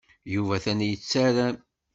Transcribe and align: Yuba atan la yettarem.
Yuba 0.33 0.53
atan 0.57 0.79
la 0.79 0.85
yettarem. 0.87 1.57